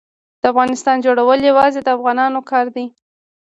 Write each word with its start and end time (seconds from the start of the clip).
د 0.41 0.43
افغانستان 0.51 0.97
جوړول 1.05 1.39
یوازې 1.49 1.79
د 1.83 1.87
افغانانو 1.97 2.39
کار 2.51 2.65
دی. 2.75 2.85